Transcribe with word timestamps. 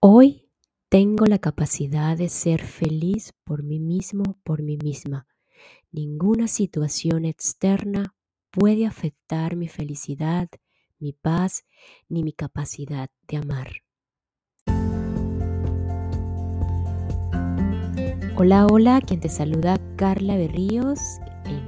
Hoy 0.00 0.48
tengo 0.88 1.26
la 1.26 1.40
capacidad 1.40 2.16
de 2.16 2.28
ser 2.28 2.62
feliz 2.62 3.34
por 3.42 3.64
mí 3.64 3.80
mismo, 3.80 4.38
por 4.44 4.62
mí 4.62 4.78
misma. 4.80 5.26
Ninguna 5.90 6.46
situación 6.46 7.24
externa 7.24 8.14
puede 8.52 8.86
afectar 8.86 9.56
mi 9.56 9.66
felicidad, 9.66 10.48
mi 11.00 11.14
paz, 11.14 11.64
ni 12.08 12.22
mi 12.22 12.32
capacidad 12.32 13.10
de 13.26 13.38
amar. 13.38 13.72
Hola, 18.36 18.68
hola, 18.70 19.00
quien 19.00 19.18
te 19.18 19.28
saluda 19.28 19.80
Carla 19.96 20.36
Berríos 20.36 21.00
en 21.44 21.67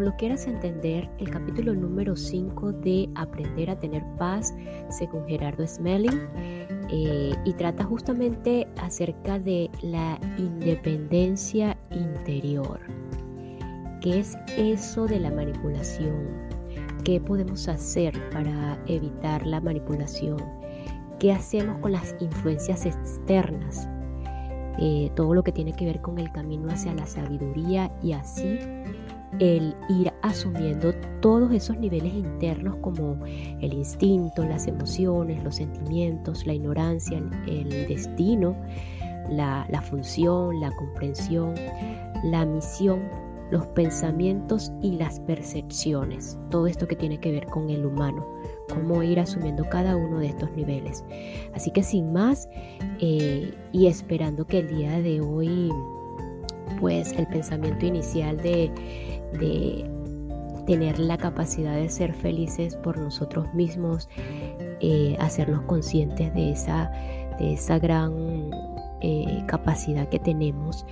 lo 0.00 0.16
quieras 0.16 0.46
entender, 0.46 1.08
el 1.18 1.30
capítulo 1.30 1.74
número 1.74 2.16
5 2.16 2.72
de 2.72 3.08
Aprender 3.14 3.70
a 3.70 3.78
tener 3.78 4.04
paz, 4.18 4.54
según 4.90 5.26
Gerardo 5.26 5.66
Smelling, 5.66 6.20
eh, 6.90 7.34
y 7.44 7.52
trata 7.54 7.84
justamente 7.84 8.66
acerca 8.78 9.38
de 9.38 9.70
la 9.82 10.18
independencia 10.38 11.76
interior. 11.90 12.80
¿Qué 14.00 14.20
es 14.20 14.36
eso 14.56 15.06
de 15.06 15.20
la 15.20 15.30
manipulación? 15.30 16.46
¿Qué 17.04 17.20
podemos 17.20 17.68
hacer 17.68 18.14
para 18.30 18.78
evitar 18.86 19.46
la 19.46 19.60
manipulación? 19.60 20.38
¿Qué 21.18 21.32
hacemos 21.32 21.78
con 21.78 21.92
las 21.92 22.14
influencias 22.20 22.86
externas? 22.86 23.88
Eh, 24.78 25.10
todo 25.16 25.32
lo 25.32 25.42
que 25.42 25.52
tiene 25.52 25.72
que 25.72 25.86
ver 25.86 26.02
con 26.02 26.18
el 26.18 26.30
camino 26.32 26.68
hacia 26.70 26.92
la 26.92 27.06
sabiduría 27.06 27.90
y 28.02 28.12
así 28.12 28.58
el 29.38 29.74
ir 29.88 30.12
asumiendo 30.22 30.94
todos 31.20 31.52
esos 31.52 31.78
niveles 31.78 32.14
internos 32.14 32.76
como 32.80 33.18
el 33.24 33.72
instinto, 33.72 34.44
las 34.44 34.66
emociones, 34.66 35.42
los 35.44 35.56
sentimientos, 35.56 36.46
la 36.46 36.54
ignorancia, 36.54 37.22
el, 37.46 37.68
destino, 37.88 38.56
la, 39.30 39.82
función, 39.82 40.60
la 40.60 40.70
comprensión, 40.72 41.54
la 42.24 42.46
misión, 42.46 43.02
los 43.50 43.66
pensamientos 43.68 44.72
y 44.82 44.92
las 44.92 45.20
percepciones. 45.20 46.38
Todo 46.50 46.66
esto 46.66 46.88
que 46.88 46.96
tiene 46.96 47.18
que 47.18 47.32
ver 47.32 47.46
con 47.46 47.70
el 47.70 47.84
humano, 47.84 48.26
cómo 48.68 49.02
ir 49.02 49.20
asumiendo 49.20 49.64
cada 49.68 49.96
uno 49.96 50.18
de 50.18 50.28
estos 50.28 50.50
niveles. 50.52 51.04
Así 51.54 51.70
que 51.70 51.82
sin 51.82 52.12
más 52.12 52.48
eh, 53.00 53.54
y 53.72 53.86
esperando 53.86 54.46
que 54.46 54.60
el 54.60 54.68
día 54.68 55.00
de 55.00 55.20
hoy, 55.20 55.70
pues 56.80 57.12
el 57.12 57.26
pensamiento 57.28 57.86
inicial 57.86 58.36
de 58.38 58.72
de 59.32 59.88
tener 60.66 60.98
la 60.98 61.16
capacidad 61.16 61.76
de 61.76 61.88
ser 61.88 62.12
felices 62.12 62.76
por 62.76 62.98
nosotros 62.98 63.52
mismos, 63.54 64.08
eh, 64.80 65.16
hacernos 65.20 65.62
conscientes 65.62 66.34
de 66.34 66.50
esa, 66.50 66.90
de 67.38 67.54
esa 67.54 67.78
gran 67.78 68.50
eh, 69.00 69.44
capacidad 69.46 70.08
que 70.08 70.18
tenemos 70.18 70.84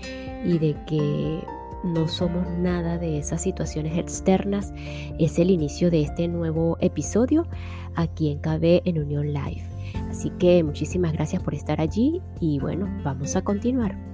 y 0.44 0.58
de 0.58 0.76
que 0.86 1.42
no 1.84 2.08
somos 2.08 2.48
nada 2.58 2.98
de 2.98 3.18
esas 3.18 3.42
situaciones 3.42 3.98
externas, 3.98 4.72
es 5.18 5.38
el 5.38 5.50
inicio 5.50 5.90
de 5.90 6.02
este 6.02 6.28
nuevo 6.28 6.78
episodio 6.80 7.46
aquí 7.94 8.30
en 8.30 8.38
KB 8.38 8.82
en 8.84 8.98
Unión 8.98 9.32
Live. 9.32 9.64
Así 10.08 10.30
que 10.38 10.62
muchísimas 10.64 11.12
gracias 11.12 11.42
por 11.42 11.54
estar 11.54 11.80
allí 11.80 12.22
y 12.40 12.58
bueno, 12.58 12.88
vamos 13.04 13.36
a 13.36 13.42
continuar. 13.42 14.13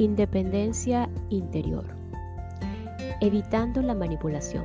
Independencia 0.00 1.10
interior. 1.28 1.84
Evitando 3.20 3.82
la 3.82 3.94
manipulación. 3.94 4.64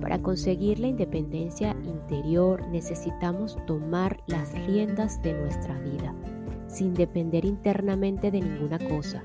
Para 0.00 0.18
conseguir 0.18 0.80
la 0.80 0.88
independencia 0.88 1.76
interior 1.84 2.66
necesitamos 2.66 3.56
tomar 3.64 4.20
las 4.26 4.52
riendas 4.66 5.22
de 5.22 5.34
nuestra 5.34 5.78
vida, 5.78 6.12
sin 6.66 6.94
depender 6.94 7.44
internamente 7.44 8.32
de 8.32 8.40
ninguna 8.40 8.80
cosa, 8.80 9.22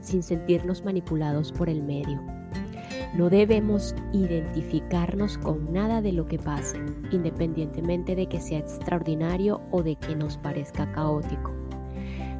sin 0.00 0.24
sentirnos 0.24 0.84
manipulados 0.84 1.52
por 1.52 1.68
el 1.68 1.80
medio. 1.80 2.20
No 3.14 3.30
debemos 3.30 3.94
identificarnos 4.12 5.38
con 5.38 5.72
nada 5.72 6.02
de 6.02 6.10
lo 6.10 6.26
que 6.26 6.40
pase, 6.40 6.80
independientemente 7.12 8.16
de 8.16 8.26
que 8.26 8.40
sea 8.40 8.58
extraordinario 8.58 9.60
o 9.70 9.84
de 9.84 9.94
que 9.94 10.16
nos 10.16 10.36
parezca 10.36 10.90
caótico. 10.90 11.61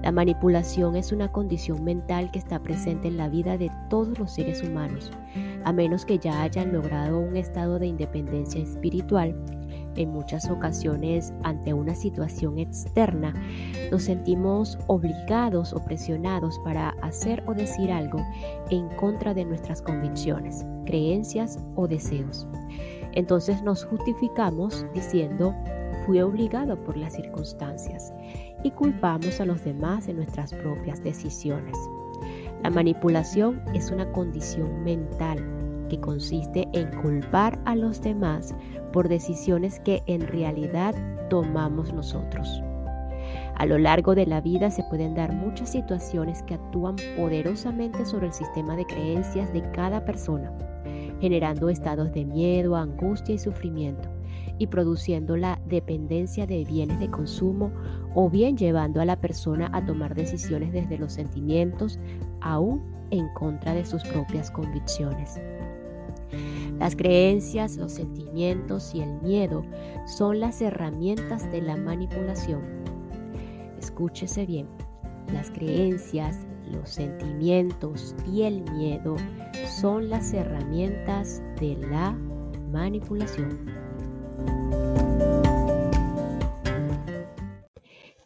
La 0.03 0.11
manipulación 0.11 0.97
es 0.97 1.13
una 1.13 1.31
condición 1.31 1.85
mental 1.85 2.33
que 2.33 2.41
está 2.41 2.61
presente 2.61 3.07
en 3.07 3.17
la 3.17 3.29
vida 3.29 3.57
de 3.57 3.71
todos 3.89 4.19
los 4.19 4.33
seres 4.33 4.61
humanos, 4.61 5.13
a 5.65 5.73
menos 5.73 6.05
que 6.05 6.19
ya 6.19 6.43
hayan 6.43 6.73
logrado 6.73 7.21
un 7.21 7.37
estado 7.37 7.79
de 7.79 7.87
independencia 7.87 8.61
espiritual. 8.61 9.35
En 9.95 10.11
muchas 10.11 10.51
ocasiones, 10.51 11.33
ante 11.45 11.73
una 11.73 11.95
situación 11.95 12.59
externa, 12.59 13.33
nos 13.93 14.03
sentimos 14.05 14.77
obligados 14.89 15.73
o 15.73 15.85
presionados 15.85 16.59
para 16.65 16.91
hacer 17.03 17.45
o 17.47 17.55
decir 17.55 17.93
algo 17.93 18.19
en 18.71 18.89
contra 18.97 19.35
de 19.35 19.45
nuestras 19.45 19.83
convicciones, 19.83 20.65
creencias 20.85 21.61
o 21.77 21.87
deseos. 21.87 22.49
Entonces 23.13 23.63
nos 23.63 23.85
justificamos 23.85 24.85
diciendo, 24.95 25.55
fui 26.07 26.21
obligado 26.21 26.77
por 26.85 26.97
las 26.97 27.15
circunstancias 27.15 28.13
y 28.63 28.71
culpamos 28.71 29.41
a 29.41 29.45
los 29.45 29.65
demás 29.65 30.07
de 30.07 30.15
nuestras 30.15 30.53
propias 30.53 31.03
decisiones. 31.03 31.77
La 32.63 32.71
manipulación 32.71 33.61
es 33.75 33.91
una 33.91 34.11
condición 34.13 34.85
mental 34.85 35.39
que 35.89 36.01
consiste 36.01 36.69
en 36.73 36.91
culpar 37.03 37.59
a 37.65 37.75
los 37.75 38.01
demás 38.01 38.55
por 38.93 39.09
decisiones 39.09 39.81
que 39.81 40.03
en 40.07 40.27
realidad 40.27 40.95
tomamos 41.29 41.93
nosotros. 41.93 42.63
A 43.57 43.67
lo 43.67 43.79
largo 43.79 44.15
de 44.15 44.27
la 44.27 44.41
vida 44.41 44.71
se 44.71 44.85
pueden 44.85 45.15
dar 45.15 45.33
muchas 45.33 45.71
situaciones 45.71 46.43
que 46.43 46.55
actúan 46.55 46.97
poderosamente 47.17 48.05
sobre 48.05 48.29
el 48.29 48.33
sistema 48.33 48.77
de 48.77 48.87
creencias 48.87 49.53
de 49.53 49.63
cada 49.73 50.05
persona, 50.05 50.53
generando 51.21 51.69
estados 51.69 52.13
de 52.13 52.25
miedo, 52.25 52.77
angustia 52.77 53.35
y 53.35 53.39
sufrimiento 53.39 54.09
y 54.59 54.67
produciendo 54.67 55.37
la 55.37 55.61
dependencia 55.67 56.47
de 56.47 56.65
bienes 56.65 57.01
de 57.01 57.11
consumo 57.11 57.73
o 58.15 58.31
bien 58.31 58.57
llevando 58.57 59.01
a 59.01 59.05
la 59.05 59.21
persona 59.21 59.71
a 59.73 59.85
tomar 59.85 60.15
decisiones 60.15 60.73
desde 60.73 60.99
los 60.99 61.13
sentimientos, 61.13 61.99
aún 62.41 62.83
en 63.11 63.29
contra 63.35 63.75
de 63.75 63.85
sus 63.85 64.03
propias 64.05 64.51
convicciones. 64.51 65.41
Las 66.79 66.97
creencias, 66.97 67.77
los 67.77 67.93
sentimientos 67.93 68.95
y 68.95 69.03
el 69.03 69.21
miedo 69.23 69.65
son 70.07 70.41
las 70.41 70.61
herramientas 70.61 71.51
de 71.53 71.63
la 71.63 71.77
manipulación. 71.77 72.63
Escúchese 73.79 74.47
bien, 74.47 74.67
las 75.33 75.51
creencias, 75.51 76.39
los 76.71 76.89
sentimientos 76.89 78.15
y 78.31 78.43
el 78.43 78.63
miedo 78.73 79.17
son 79.81 80.09
las 80.09 80.33
herramientas 80.33 81.43
de 81.61 81.77
la 81.77 82.13
manipulación. 82.73 83.82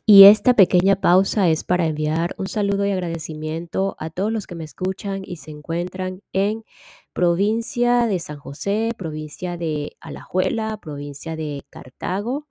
Y 0.09 0.23
esta 0.25 0.55
pequeña 0.55 0.95
pausa 1.01 1.49
es 1.49 1.65
para 1.65 1.85
enviar 1.85 2.37
un 2.39 2.47
saludo 2.47 2.87
y 2.87 2.93
agradecimiento 2.93 3.97
a 3.99 4.09
todos 4.09 4.31
los 4.31 4.47
que 4.47 4.55
me 4.55 4.63
escuchan 4.63 5.23
y 5.27 5.39
se 5.39 5.51
encuentran 5.51 6.23
en 6.33 6.65
provincia 7.13 8.07
de 8.07 8.21
San 8.21 8.39
José, 8.39 8.91
provincia 8.97 9.57
de 9.57 9.97
Alajuela, 10.01 10.77
provincia 10.77 11.35
de 11.35 11.65
Cartago 11.71 12.47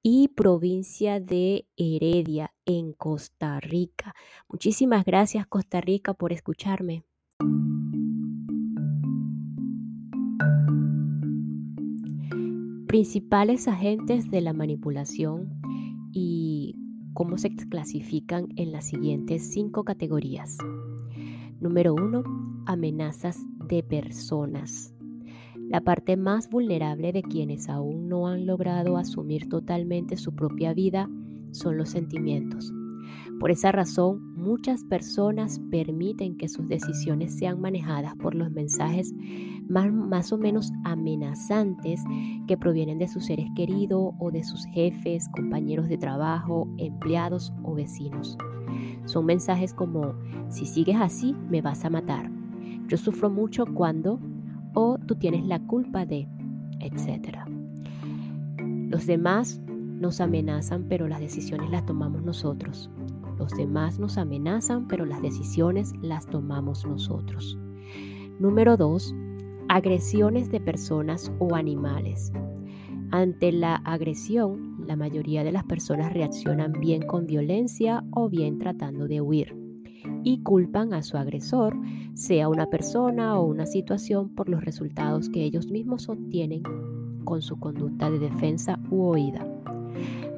y 0.00 0.28
provincia 0.28 1.18
de 1.18 1.66
Heredia 1.76 2.54
en 2.66 2.92
Costa 2.92 3.58
Rica. 3.58 4.14
Muchísimas 4.48 5.04
gracias 5.04 5.48
Costa 5.48 5.80
Rica 5.80 6.14
por 6.14 6.32
escucharme. 6.32 7.02
Principales 12.94 13.66
agentes 13.66 14.30
de 14.30 14.40
la 14.40 14.52
manipulación 14.52 15.60
y 16.12 16.76
cómo 17.12 17.38
se 17.38 17.50
clasifican 17.50 18.46
en 18.54 18.70
las 18.70 18.86
siguientes 18.86 19.50
cinco 19.50 19.82
categorías. 19.82 20.56
Número 21.58 21.92
uno, 21.92 22.22
amenazas 22.66 23.36
de 23.66 23.82
personas. 23.82 24.94
La 25.56 25.80
parte 25.80 26.16
más 26.16 26.48
vulnerable 26.48 27.10
de 27.10 27.22
quienes 27.22 27.68
aún 27.68 28.08
no 28.08 28.28
han 28.28 28.46
logrado 28.46 28.96
asumir 28.96 29.48
totalmente 29.48 30.16
su 30.16 30.32
propia 30.36 30.72
vida 30.72 31.10
son 31.50 31.76
los 31.76 31.88
sentimientos. 31.88 32.72
Por 33.44 33.50
esa 33.50 33.72
razón, 33.72 34.32
muchas 34.36 34.84
personas 34.84 35.60
permiten 35.70 36.38
que 36.38 36.48
sus 36.48 36.66
decisiones 36.66 37.36
sean 37.36 37.60
manejadas 37.60 38.16
por 38.16 38.34
los 38.34 38.50
mensajes 38.50 39.12
más, 39.68 40.32
o 40.32 40.38
menos 40.38 40.72
amenazantes 40.82 42.02
que 42.48 42.56
provienen 42.56 42.96
de 42.98 43.06
sus 43.06 43.26
seres 43.26 43.46
queridos 43.54 44.14
o 44.18 44.30
de 44.30 44.42
sus 44.44 44.64
jefes, 44.72 45.28
compañeros 45.28 45.90
de 45.90 45.98
trabajo, 45.98 46.66
empleados 46.78 47.52
o 47.64 47.74
vecinos. 47.74 48.38
Son 49.04 49.26
mensajes 49.26 49.74
como, 49.74 50.14
si 50.48 50.64
sigues 50.64 50.96
así, 50.96 51.36
me 51.50 51.60
vas 51.60 51.84
a 51.84 51.90
matar. 51.90 52.30
Yo 52.88 52.96
sufro 52.96 53.28
mucho 53.28 53.66
cuando, 53.66 54.20
o 54.72 54.96
tú 55.06 55.16
tienes 55.16 55.44
la 55.44 55.58
culpa 55.58 56.06
de, 56.06 56.26
etc. 56.80 57.40
Los 58.88 59.06
demás 59.06 59.60
nos 59.68 60.22
amenazan, 60.22 60.86
pero 60.88 61.08
las 61.08 61.20
decisiones 61.20 61.68
las 61.68 61.84
tomamos 61.84 62.22
nosotros. 62.22 62.90
Los 63.38 63.52
demás 63.52 63.98
nos 63.98 64.18
amenazan, 64.18 64.86
pero 64.86 65.04
las 65.04 65.22
decisiones 65.22 65.92
las 66.02 66.26
tomamos 66.26 66.86
nosotros. 66.86 67.58
Número 68.38 68.76
2. 68.76 69.14
Agresiones 69.68 70.50
de 70.50 70.60
personas 70.60 71.32
o 71.38 71.54
animales. 71.54 72.32
Ante 73.10 73.52
la 73.52 73.76
agresión, 73.76 74.76
la 74.86 74.96
mayoría 74.96 75.44
de 75.44 75.52
las 75.52 75.64
personas 75.64 76.12
reaccionan 76.12 76.72
bien 76.72 77.02
con 77.02 77.26
violencia 77.26 78.04
o 78.10 78.28
bien 78.28 78.58
tratando 78.58 79.06
de 79.06 79.20
huir 79.20 79.56
y 80.22 80.42
culpan 80.42 80.92
a 80.94 81.02
su 81.02 81.16
agresor, 81.16 81.76
sea 82.14 82.48
una 82.48 82.66
persona 82.66 83.38
o 83.38 83.46
una 83.46 83.66
situación, 83.66 84.30
por 84.30 84.48
los 84.48 84.64
resultados 84.64 85.28
que 85.28 85.44
ellos 85.44 85.70
mismos 85.70 86.08
obtienen 86.08 86.62
con 87.24 87.42
su 87.42 87.58
conducta 87.58 88.10
de 88.10 88.18
defensa 88.18 88.78
u 88.90 89.02
oída. 89.04 89.46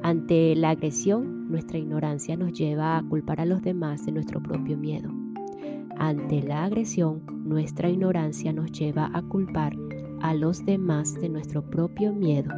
Ante 0.02 0.54
la 0.54 0.70
agresión, 0.70 1.45
nuestra 1.56 1.78
ignorancia 1.78 2.36
nos 2.36 2.52
lleva 2.52 2.98
a 2.98 3.02
culpar 3.02 3.40
a 3.40 3.46
los 3.46 3.62
demás 3.62 4.04
de 4.04 4.12
nuestro 4.12 4.42
propio 4.42 4.76
miedo. 4.76 5.10
Ante 5.96 6.42
la 6.42 6.64
agresión, 6.64 7.22
nuestra 7.48 7.88
ignorancia 7.88 8.52
nos 8.52 8.70
lleva 8.72 9.10
a 9.14 9.22
culpar 9.22 9.74
a 10.20 10.34
los 10.34 10.66
demás 10.66 11.14
de 11.14 11.30
nuestro 11.30 11.62
propio 11.62 12.12
miedo. 12.12 12.52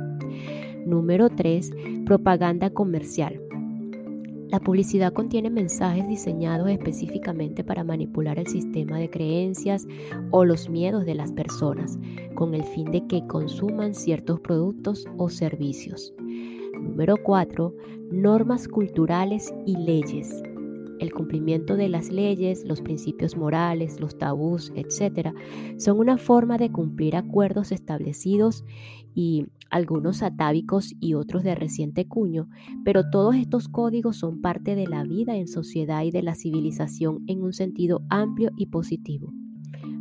Número 0.84 1.28
3. 1.28 1.70
Propaganda 2.06 2.70
comercial. 2.70 3.40
La 4.48 4.58
publicidad 4.58 5.12
contiene 5.12 5.48
mensajes 5.48 6.08
diseñados 6.08 6.68
específicamente 6.68 7.62
para 7.62 7.84
manipular 7.84 8.36
el 8.40 8.48
sistema 8.48 8.98
de 8.98 9.10
creencias 9.10 9.86
o 10.32 10.44
los 10.44 10.68
miedos 10.68 11.06
de 11.06 11.14
las 11.14 11.30
personas, 11.30 12.00
con 12.34 12.52
el 12.52 12.64
fin 12.64 12.90
de 12.90 13.06
que 13.06 13.24
consuman 13.28 13.94
ciertos 13.94 14.40
productos 14.40 15.06
o 15.18 15.28
servicios. 15.28 16.12
Número 16.80 17.16
4. 17.22 17.74
Normas 18.12 18.68
culturales 18.68 19.52
y 19.66 19.76
leyes. 19.76 20.42
El 20.98 21.12
cumplimiento 21.12 21.76
de 21.76 21.88
las 21.88 22.10
leyes, 22.10 22.64
los 22.64 22.80
principios 22.80 23.36
morales, 23.36 24.00
los 24.00 24.18
tabús, 24.18 24.72
etc., 24.74 25.32
son 25.76 25.98
una 25.98 26.18
forma 26.18 26.58
de 26.58 26.72
cumplir 26.72 27.16
acuerdos 27.16 27.70
establecidos 27.70 28.64
y 29.14 29.46
algunos 29.70 30.22
atávicos 30.22 30.94
y 30.98 31.14
otros 31.14 31.42
de 31.44 31.54
reciente 31.54 32.06
cuño, 32.06 32.48
pero 32.84 33.10
todos 33.10 33.36
estos 33.36 33.68
códigos 33.68 34.16
son 34.16 34.40
parte 34.40 34.74
de 34.74 34.86
la 34.86 35.04
vida 35.04 35.36
en 35.36 35.46
sociedad 35.46 36.02
y 36.04 36.10
de 36.10 36.22
la 36.22 36.34
civilización 36.34 37.22
en 37.26 37.42
un 37.42 37.52
sentido 37.52 38.02
amplio 38.08 38.50
y 38.56 38.66
positivo. 38.66 39.32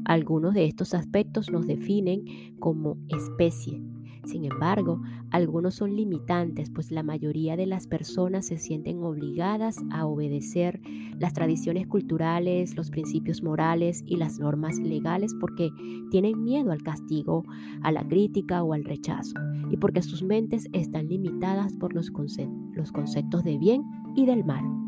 Algunos 0.05 0.53
de 0.53 0.65
estos 0.65 0.93
aspectos 0.93 1.51
nos 1.51 1.67
definen 1.67 2.23
como 2.59 2.97
especie, 3.09 3.81
sin 4.27 4.45
embargo, 4.45 5.01
algunos 5.31 5.75
son 5.75 5.95
limitantes, 5.95 6.69
pues 6.69 6.91
la 6.91 7.03
mayoría 7.03 7.55
de 7.55 7.65
las 7.65 7.87
personas 7.87 8.45
se 8.45 8.57
sienten 8.57 9.01
obligadas 9.03 9.77
a 9.91 10.05
obedecer 10.05 10.81
las 11.19 11.33
tradiciones 11.33 11.87
culturales, 11.87 12.75
los 12.75 12.91
principios 12.91 13.41
morales 13.41 14.03
y 14.05 14.17
las 14.17 14.39
normas 14.39 14.77
legales 14.79 15.33
porque 15.39 15.69
tienen 16.11 16.43
miedo 16.43 16.71
al 16.71 16.83
castigo, 16.83 17.43
a 17.81 17.91
la 17.91 18.07
crítica 18.07 18.63
o 18.63 18.73
al 18.73 18.83
rechazo, 18.83 19.35
y 19.69 19.77
porque 19.77 20.01
sus 20.01 20.23
mentes 20.23 20.67
están 20.73 21.07
limitadas 21.07 21.73
por 21.77 21.93
los, 21.93 22.11
conceptos 22.11 23.43
de 23.43 23.57
bien 23.57 23.83
y 24.15 24.25
del 24.25 24.43
mal. 24.43 24.86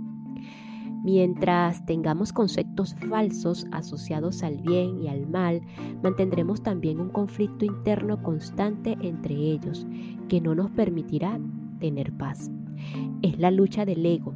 Mientras 1.03 1.85
tengamos 1.85 2.33
conceptos 2.33 2.93
falsos 3.09 3.65
asociados 3.71 4.43
al 4.43 4.57
bien 4.57 5.01
y 5.01 5.07
al 5.07 5.27
mal, 5.27 5.61
mantendremos 6.03 6.61
también 6.61 6.99
un 6.99 7.09
conflicto 7.09 7.65
interno 7.65 8.21
constante 8.21 8.97
entre 9.01 9.33
ellos 9.33 9.87
que 10.27 10.41
no 10.41 10.55
nos 10.55 10.71
permitirá 10.71 11.39
tener 11.79 12.11
paz. 12.13 12.51
Es 13.21 13.39
la 13.39 13.51
lucha 13.51 13.85
del 13.85 14.05
ego, 14.05 14.33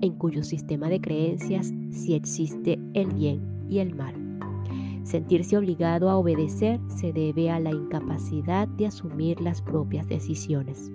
en 0.00 0.14
cuyo 0.14 0.42
sistema 0.42 0.88
de 0.88 1.00
creencias 1.00 1.72
sí 1.90 2.14
existe 2.14 2.78
el 2.94 3.12
bien 3.12 3.66
y 3.68 3.78
el 3.78 3.94
mal. 3.94 4.14
Sentirse 5.04 5.56
obligado 5.56 6.10
a 6.10 6.16
obedecer 6.16 6.80
se 6.88 7.12
debe 7.12 7.50
a 7.50 7.60
la 7.60 7.70
incapacidad 7.70 8.66
de 8.66 8.86
asumir 8.86 9.40
las 9.40 9.62
propias 9.62 10.08
decisiones. 10.08 10.90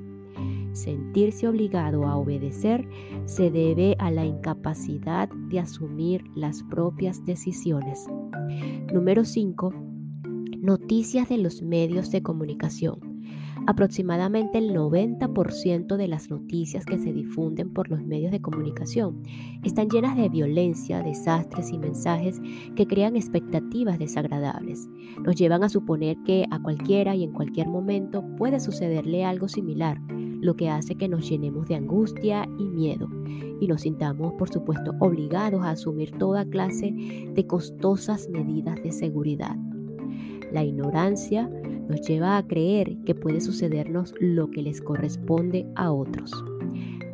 Sentirse 0.73 1.47
obligado 1.47 2.05
a 2.05 2.15
obedecer 2.15 2.87
se 3.25 3.51
debe 3.51 3.95
a 3.99 4.11
la 4.11 4.25
incapacidad 4.25 5.29
de 5.49 5.59
asumir 5.59 6.23
las 6.35 6.63
propias 6.63 7.25
decisiones. 7.25 8.07
Número 8.93 9.25
5. 9.25 9.73
Noticias 10.59 11.29
de 11.29 11.37
los 11.37 11.61
medios 11.61 12.11
de 12.11 12.21
comunicación. 12.21 13.10
Aproximadamente 13.67 14.57
el 14.57 14.73
90% 14.73 15.95
de 15.95 16.07
las 16.07 16.29
noticias 16.29 16.85
que 16.85 16.97
se 16.97 17.13
difunden 17.13 17.71
por 17.71 17.89
los 17.89 18.03
medios 18.03 18.31
de 18.31 18.41
comunicación 18.41 19.21
están 19.63 19.87
llenas 19.87 20.17
de 20.17 20.29
violencia, 20.29 21.03
desastres 21.03 21.71
y 21.71 21.77
mensajes 21.77 22.41
que 22.75 22.87
crean 22.87 23.15
expectativas 23.15 23.99
desagradables. 23.99 24.89
Nos 25.23 25.35
llevan 25.35 25.63
a 25.63 25.69
suponer 25.69 26.17
que 26.25 26.45
a 26.49 26.59
cualquiera 26.61 27.15
y 27.15 27.23
en 27.23 27.33
cualquier 27.33 27.67
momento 27.67 28.23
puede 28.35 28.59
sucederle 28.59 29.25
algo 29.25 29.47
similar, 29.47 30.01
lo 30.09 30.55
que 30.55 30.69
hace 30.69 30.95
que 30.95 31.07
nos 31.07 31.29
llenemos 31.29 31.67
de 31.67 31.75
angustia 31.75 32.49
y 32.57 32.65
miedo 32.65 33.07
y 33.61 33.67
nos 33.67 33.81
sintamos, 33.81 34.33
por 34.33 34.49
supuesto, 34.49 34.95
obligados 34.99 35.63
a 35.63 35.71
asumir 35.71 36.11
toda 36.17 36.45
clase 36.45 36.91
de 36.91 37.47
costosas 37.47 38.27
medidas 38.27 38.81
de 38.81 38.91
seguridad. 38.91 39.55
La 40.51 40.63
ignorancia 40.63 41.49
nos 41.91 42.07
lleva 42.07 42.37
a 42.37 42.47
creer 42.47 42.97
que 43.05 43.13
puede 43.13 43.41
sucedernos 43.41 44.13
lo 44.21 44.49
que 44.49 44.61
les 44.61 44.81
corresponde 44.81 45.67
a 45.75 45.91
otros. 45.91 46.31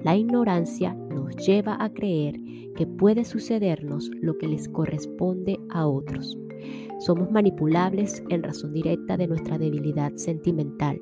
La 0.04 0.16
ignorancia 0.16 0.94
nos 0.94 1.36
lleva 1.36 1.84
a 1.84 1.92
creer 1.92 2.40
que 2.76 2.86
puede 2.86 3.26
sucedernos 3.26 4.12
lo 4.22 4.38
que 4.38 4.48
les 4.48 4.70
corresponde 4.70 5.60
a 5.72 5.88
otros. 5.88 6.38
Somos 7.00 7.32
manipulables 7.32 8.24
en 8.30 8.44
razón 8.44 8.72
directa 8.72 9.18
de 9.18 9.28
nuestra 9.28 9.58
debilidad 9.58 10.14
sentimental 10.16 11.00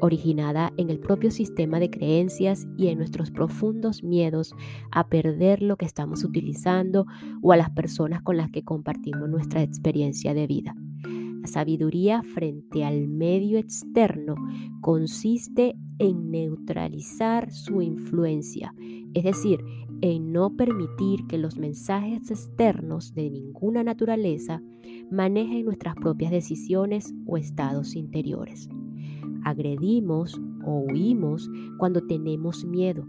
originada 0.00 0.72
en 0.76 0.90
el 0.90 1.00
propio 1.00 1.30
sistema 1.30 1.80
de 1.80 1.88
creencias 1.90 2.68
y 2.76 2.88
en 2.88 2.98
nuestros 2.98 3.30
profundos 3.30 4.04
miedos 4.04 4.54
a 4.92 5.08
perder 5.08 5.62
lo 5.62 5.76
que 5.76 5.86
estamos 5.86 6.22
utilizando 6.22 7.06
o 7.42 7.52
a 7.52 7.56
las 7.56 7.70
personas 7.70 8.20
con 8.20 8.36
las 8.36 8.50
que 8.50 8.62
compartimos 8.62 9.28
nuestra 9.30 9.62
experiencia 9.62 10.34
de 10.34 10.46
vida. 10.46 10.76
Sabiduría 11.46 12.22
frente 12.22 12.84
al 12.84 13.08
medio 13.08 13.58
externo 13.58 14.34
consiste 14.80 15.76
en 15.98 16.30
neutralizar 16.30 17.50
su 17.52 17.82
influencia, 17.82 18.74
es 19.14 19.24
decir, 19.24 19.60
en 20.00 20.32
no 20.32 20.56
permitir 20.56 21.26
que 21.26 21.38
los 21.38 21.56
mensajes 21.56 22.30
externos 22.30 23.14
de 23.14 23.30
ninguna 23.30 23.82
naturaleza 23.82 24.62
manejen 25.10 25.64
nuestras 25.64 25.94
propias 25.94 26.30
decisiones 26.30 27.14
o 27.26 27.36
estados 27.36 27.94
interiores. 27.94 28.68
Agredimos 29.44 30.40
o 30.64 30.80
huimos 30.80 31.48
cuando 31.78 32.06
tenemos 32.06 32.64
miedo. 32.64 33.06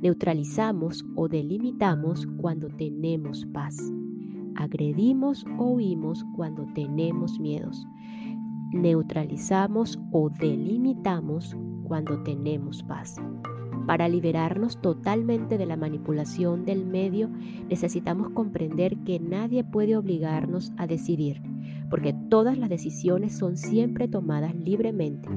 Neutralizamos 0.00 1.04
o 1.14 1.28
delimitamos 1.28 2.26
cuando 2.36 2.68
tenemos 2.68 3.46
paz. 3.46 3.76
Agredimos 4.58 5.46
o 5.56 5.66
huimos 5.66 6.24
cuando 6.34 6.66
tenemos 6.74 7.38
miedos. 7.38 7.86
Neutralizamos 8.72 10.00
o 10.10 10.30
delimitamos 10.30 11.56
cuando 11.84 12.24
tenemos 12.24 12.82
paz. 12.82 13.14
Para 13.86 14.08
liberarnos 14.08 14.80
totalmente 14.80 15.58
de 15.58 15.66
la 15.66 15.76
manipulación 15.76 16.64
del 16.64 16.84
medio, 16.86 17.30
necesitamos 17.70 18.30
comprender 18.30 18.98
que 19.04 19.20
nadie 19.20 19.62
puede 19.62 19.96
obligarnos 19.96 20.72
a 20.76 20.88
decidir, 20.88 21.40
porque 21.88 22.12
todas 22.28 22.58
las 22.58 22.68
decisiones 22.68 23.38
son 23.38 23.56
siempre 23.56 24.08
tomadas 24.08 24.56
libremente 24.56 25.28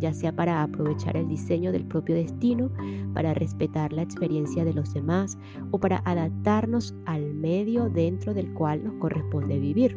ya 0.00 0.12
sea 0.12 0.34
para 0.34 0.62
aprovechar 0.62 1.16
el 1.16 1.28
diseño 1.28 1.72
del 1.72 1.84
propio 1.84 2.14
destino, 2.14 2.70
para 3.14 3.34
respetar 3.34 3.92
la 3.92 4.02
experiencia 4.02 4.64
de 4.64 4.74
los 4.74 4.92
demás 4.94 5.38
o 5.70 5.78
para 5.78 6.02
adaptarnos 6.04 6.94
al 7.06 7.34
medio 7.34 7.88
dentro 7.88 8.34
del 8.34 8.52
cual 8.54 8.82
nos 8.82 8.94
corresponde 8.94 9.58
vivir. 9.58 9.96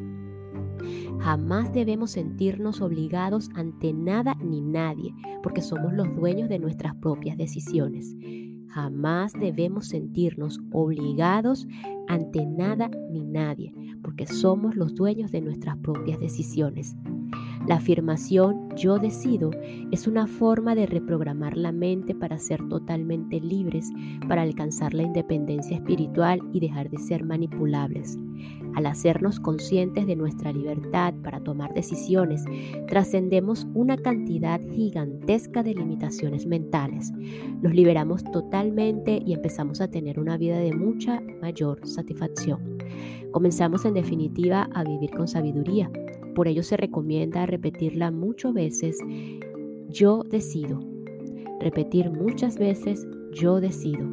Jamás 1.19 1.71
debemos 1.71 2.11
sentirnos 2.11 2.81
obligados 2.81 3.49
ante 3.55 3.93
nada 3.93 4.35
ni 4.43 4.61
nadie, 4.61 5.13
porque 5.41 5.61
somos 5.61 5.93
los 5.93 6.13
dueños 6.15 6.49
de 6.49 6.59
nuestras 6.59 6.95
propias 6.95 7.37
decisiones. 7.37 8.15
Jamás 8.67 9.33
debemos 9.33 9.87
sentirnos 9.87 10.59
obligados 10.71 11.67
ante 12.07 12.45
nada 12.45 12.89
ni 13.11 13.23
nadie, 13.23 13.71
porque 14.01 14.25
somos 14.25 14.75
los 14.75 14.95
dueños 14.95 15.31
de 15.31 15.41
nuestras 15.41 15.77
propias 15.77 16.19
decisiones. 16.19 16.95
La 17.67 17.75
afirmación 17.75 18.75
yo 18.75 18.99
decido 18.99 19.51
es 19.91 20.05
una 20.05 20.27
forma 20.27 20.75
de 20.75 20.85
reprogramar 20.85 21.55
la 21.55 21.71
mente 21.71 22.13
para 22.13 22.37
ser 22.37 22.67
totalmente 22.67 23.39
libres, 23.39 23.89
para 24.27 24.41
alcanzar 24.41 24.93
la 24.93 25.03
independencia 25.03 25.77
espiritual 25.77 26.41
y 26.51 26.59
dejar 26.59 26.89
de 26.89 26.97
ser 26.97 27.23
manipulables. 27.23 28.17
Al 28.75 28.85
hacernos 28.85 29.39
conscientes 29.39 30.05
de 30.07 30.17
nuestra 30.17 30.51
libertad 30.51 31.13
para 31.23 31.39
tomar 31.39 31.73
decisiones, 31.73 32.43
trascendemos 32.87 33.65
una 33.73 33.95
cantidad 33.95 34.59
gigantesca 34.71 35.63
de 35.63 35.75
limitaciones 35.75 36.45
mentales. 36.45 37.13
Nos 37.61 37.73
liberamos 37.73 38.25
totalmente 38.25 39.21
y 39.25 39.33
empezamos 39.33 39.79
a 39.79 39.89
tener 39.89 40.19
una 40.19 40.37
vida 40.37 40.57
de 40.57 40.73
mucha 40.73 41.21
mayor 41.41 41.87
satisfacción. 41.87 42.77
Comenzamos 43.31 43.85
en 43.85 43.93
definitiva 43.93 44.69
a 44.73 44.83
vivir 44.83 45.11
con 45.11 45.29
sabiduría 45.29 45.89
por 46.33 46.47
ello 46.47 46.63
se 46.63 46.77
recomienda 46.77 47.45
repetirla 47.45 48.11
muchas 48.11 48.53
veces, 48.53 48.97
yo 49.89 50.23
decido. 50.23 50.79
Repetir 51.59 52.11
muchas 52.11 52.57
veces, 52.57 53.07
yo 53.31 53.61
decido. 53.61 54.07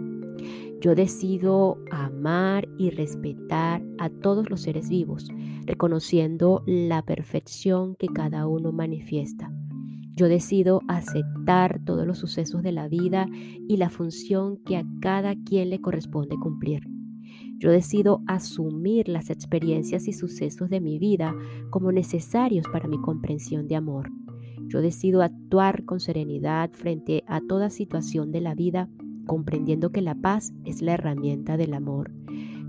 Yo 0.81 0.95
decido 0.95 1.79
amar 1.91 2.67
y 2.79 2.91
respetar 2.91 3.83
a 3.99 4.09
todos 4.09 4.49
los 4.49 4.62
seres 4.62 4.89
vivos, 4.89 5.29
reconociendo 5.67 6.62
la 6.67 7.03
perfección 7.03 7.97
que 7.97 8.07
cada 8.07 8.47
uno 8.47 8.73
manifiesta. 8.73 9.53
Yo 10.17 10.29
decido 10.29 10.81
aceptar 10.89 11.81
todos 11.85 12.07
los 12.07 12.19
sucesos 12.19 12.62
de 12.62 12.73
la 12.73 12.89
vida 12.89 13.27
y 13.69 13.77
la 13.77 13.91
función 13.91 14.57
que 14.65 14.77
a 14.77 14.85
cada 15.00 15.35
quien 15.35 15.71
le 15.71 15.81
corresponde 15.81 16.37
cumplir. 16.37 17.00
Yo 17.61 17.71
decido 17.71 18.23
asumir 18.26 19.07
las 19.07 19.29
experiencias 19.29 20.09
y 20.09 20.14
sucesos 20.14 20.71
de 20.71 20.81
mi 20.81 20.99
vida 20.99 21.37
como 21.69 21.93
necesarios 21.93 22.67
para 22.73 22.88
mi 22.88 22.99
comprensión 22.99 23.69
de 23.69 23.76
amor. 23.76 24.11
Yo 24.69 24.81
decido 24.81 25.21
actuar 25.21 25.85
con 25.85 26.00
serenidad 26.00 26.71
frente 26.73 27.23
a 27.26 27.43
toda 27.43 27.69
situación 27.69 28.33
de 28.33 28.40
la 28.40 28.55
vida, 28.55 28.88
comprendiendo 29.26 29.93
que 29.93 30.00
la 30.00 30.14
paz 30.14 30.55
es 30.64 30.81
la 30.81 30.95
herramienta 30.95 31.59
del 31.59 31.75
amor. 31.75 32.11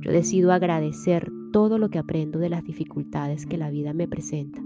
Yo 0.01 0.11
decido 0.11 0.51
agradecer 0.51 1.31
todo 1.53 1.77
lo 1.77 1.89
que 1.89 1.99
aprendo 1.99 2.39
de 2.39 2.49
las 2.49 2.65
dificultades 2.65 3.45
que 3.45 3.57
la 3.57 3.69
vida 3.69 3.93
me 3.93 4.09
presenta. 4.09 4.61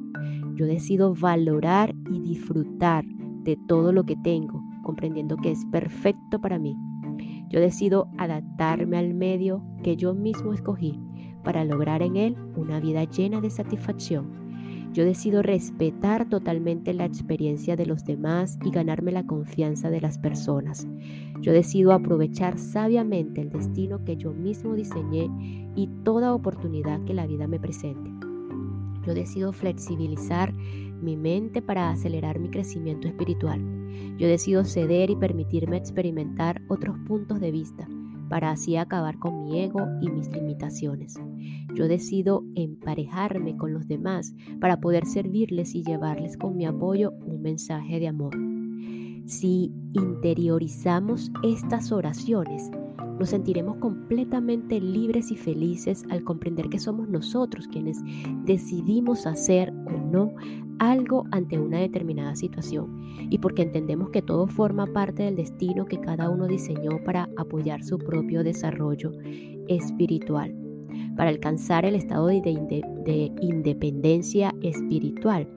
Yo 0.56 0.66
decido 0.66 1.14
valorar 1.14 1.94
y 2.10 2.20
disfrutar 2.20 3.06
de 3.44 3.60
todo 3.68 3.92
lo 3.92 4.06
que 4.06 4.16
tengo, 4.16 4.64
comprendiendo 4.82 5.38
que 5.38 5.52
es 5.52 5.66
perfecto 5.66 6.42
para 6.42 6.58
mí 6.58 6.76
yo 7.50 7.60
decido 7.60 8.10
adaptarme 8.18 8.98
al 8.98 9.14
medio 9.14 9.64
que 9.84 9.96
yo 9.96 10.14
mismo 10.14 10.54
escogí 10.54 11.00
para 11.44 11.64
lograr 11.64 12.02
en 12.02 12.18
él 12.18 12.36
una 12.56 12.80
vida 12.80 13.04
llena 13.04 13.40
de 13.40 13.50
satisfacción. 13.50 14.46
Yo 14.94 15.04
decido 15.04 15.42
respetar 15.42 16.30
totalmente 16.30 16.94
la 16.94 17.04
experiencia 17.04 17.76
de 17.76 17.86
los 17.86 18.06
demás 18.06 18.58
y 18.64 18.72
ganarme 18.72 19.12
la 19.12 19.26
confianza 19.26 19.90
de 19.90 20.00
las 20.00 20.18
personas. 20.18 20.88
Yo 21.42 21.52
decido 21.52 21.92
aprovechar 21.92 22.58
sabiamente 22.58 23.42
el 23.42 23.50
destino 23.50 24.06
que 24.06 24.16
yo 24.16 24.32
mismo 24.32 24.74
diseñé 24.74 25.30
y 25.76 25.88
toda 26.06 26.34
oportunidad 26.34 27.04
que 27.04 27.14
la 27.14 27.28
vida 27.28 27.46
me 27.46 27.60
presente. 27.60 28.15
Yo 29.06 29.14
decido 29.14 29.54
flexibilizar 29.54 30.54
mi 30.54 31.16
mente 31.16 31.62
para 31.62 31.90
acelerar 31.92 32.40
mi 32.40 32.50
crecimiento 32.50 33.08
espiritual. 33.08 33.62
Yo 34.18 34.28
decido 34.28 34.64
ceder 34.64 35.10
y 35.10 35.16
permitirme 35.16 35.78
experimentar 35.78 36.62
otros 36.68 36.98
puntos 37.08 37.40
de 37.40 37.52
vista 37.52 37.88
para 38.30 38.52
así 38.52 38.76
acabar 38.76 39.20
con 39.20 39.44
mi 39.44 39.60
ego 39.60 39.82
y 40.02 40.10
mis 40.10 40.30
limitaciones. 40.30 41.16
Yo 41.76 41.88
decido 41.88 42.44
emparejarme 42.56 43.56
con 43.56 43.74
los 43.74 43.88
demás 43.88 44.34
para 44.60 44.80
poder 44.80 45.06
servirles 45.06 45.76
y 45.76 45.84
llevarles 45.84 46.38
con 46.38 46.58
mi 46.58 46.66
apoyo 46.66 47.12
un 47.26 47.42
mensaje 47.42 48.00
de 48.00 48.08
amor. 48.08 48.36
Si 49.26 49.72
interiorizamos 49.94 51.32
estas 51.44 51.92
oraciones, 51.92 52.70
nos 53.20 53.30
sentiremos 53.30 53.78
completamente 53.78 54.80
libres 54.80 55.32
y 55.32 55.36
felices 55.36 56.04
al 56.10 56.24
comprender 56.24 56.70
que 56.70 56.80
somos 56.80 57.08
nosotros 57.08 57.68
quienes 57.68 58.00
decidimos 58.46 59.26
hacer 59.26 59.74
o 59.86 59.92
no 59.92 60.34
algo 60.80 61.26
ante 61.32 61.60
una 61.60 61.80
determinada 61.80 62.36
situación. 62.36 63.02
Y 63.30 63.38
porque 63.40 63.64
entendemos 63.64 64.10
que 64.10 64.22
todo 64.22 64.48
forma 64.48 64.86
parte 64.88 65.24
del 65.24 65.36
destino 65.36 65.86
que 65.86 66.00
cada 66.00 66.30
uno 66.30 66.48
diseñó 66.48 67.04
para 67.04 67.30
apoyar 67.38 67.84
su 67.84 67.98
propio 67.98 68.44
desarrollo 68.44 69.12
espiritual, 69.68 70.56
para 71.16 71.30
alcanzar 71.30 71.86
el 71.86 71.96
estado 71.96 72.28
de, 72.28 73.32
independencia 73.42 74.54
espiritual 74.62 75.48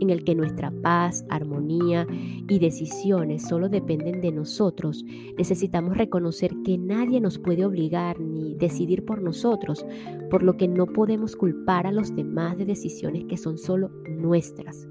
en 0.00 0.10
el 0.10 0.24
que 0.24 0.34
nuestra 0.34 0.70
paz, 0.70 1.24
armonía 1.28 2.06
y 2.48 2.58
decisiones 2.58 3.46
solo 3.46 3.68
dependen 3.68 4.20
de 4.20 4.32
nosotros, 4.32 5.04
necesitamos 5.36 5.96
reconocer 5.96 6.54
que 6.64 6.78
nadie 6.78 7.20
nos 7.20 7.38
puede 7.38 7.64
obligar 7.64 8.20
ni 8.20 8.54
decidir 8.54 9.04
por 9.04 9.22
nosotros, 9.22 9.84
por 10.30 10.42
lo 10.42 10.56
que 10.56 10.68
no 10.68 10.86
podemos 10.86 11.36
culpar 11.36 11.86
a 11.86 11.92
los 11.92 12.14
demás 12.14 12.56
de 12.58 12.64
decisiones 12.64 13.24
que 13.24 13.36
son 13.36 13.58
solo 13.58 13.90
nuestras. 14.08 14.88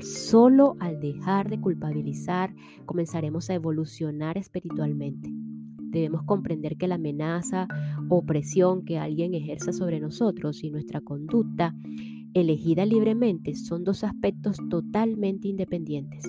Solo 0.00 0.76
al 0.80 1.00
dejar 1.00 1.50
de 1.50 1.60
culpabilizar 1.60 2.54
comenzaremos 2.86 3.50
a 3.50 3.54
evolucionar 3.54 4.38
espiritualmente. 4.38 5.30
Debemos 5.92 6.22
comprender 6.22 6.78
que 6.78 6.88
la 6.88 6.94
amenaza 6.94 7.68
o 8.08 8.24
presión 8.24 8.84
que 8.84 8.98
alguien 8.98 9.34
ejerza 9.34 9.72
sobre 9.72 10.00
nosotros 10.00 10.64
y 10.64 10.70
nuestra 10.70 11.02
conducta 11.02 11.74
elegida 12.34 12.84
libremente 12.86 13.54
son 13.54 13.84
dos 13.84 14.04
aspectos 14.04 14.56
totalmente 14.68 15.48
independientes. 15.48 16.24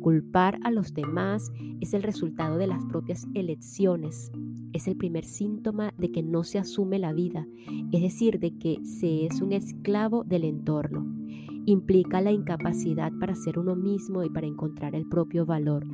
Culpar 0.00 0.58
a 0.62 0.70
los 0.70 0.94
demás 0.94 1.50
es 1.80 1.94
el 1.94 2.02
resultado 2.02 2.58
de 2.58 2.66
las 2.66 2.84
propias 2.86 3.26
elecciones. 3.34 4.30
Es 4.72 4.86
el 4.86 4.96
primer 4.96 5.24
síntoma 5.24 5.92
de 5.98 6.12
que 6.12 6.22
no 6.22 6.44
se 6.44 6.58
asume 6.58 6.98
la 6.98 7.12
vida, 7.12 7.46
es 7.92 8.02
decir, 8.02 8.38
de 8.38 8.56
que 8.56 8.78
se 8.84 9.26
es 9.26 9.40
un 9.40 9.52
esclavo 9.52 10.22
del 10.22 10.44
entorno. 10.44 11.06
Implica 11.64 12.20
la 12.20 12.30
incapacidad 12.30 13.12
para 13.18 13.34
ser 13.34 13.58
uno 13.58 13.74
mismo 13.74 14.22
y 14.22 14.30
para 14.30 14.46
encontrar 14.46 14.94
el 14.94 15.08
propio 15.08 15.44
valor. 15.44 15.84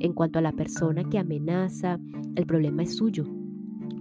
En 0.00 0.12
cuanto 0.12 0.38
a 0.38 0.42
la 0.42 0.52
persona 0.52 1.04
que 1.08 1.18
amenaza, 1.18 1.98
el 2.34 2.44
problema 2.44 2.82
es 2.82 2.96
suyo, 2.96 3.24